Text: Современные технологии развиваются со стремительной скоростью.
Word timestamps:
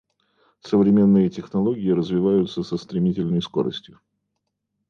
Современные 0.61 1.29
технологии 1.29 1.91
развиваются 1.91 2.63
со 2.63 2.75
стремительной 2.77 3.39
скоростью. 3.39 3.99